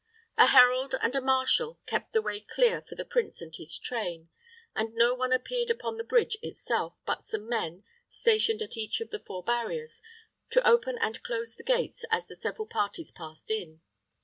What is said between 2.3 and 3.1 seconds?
clear for the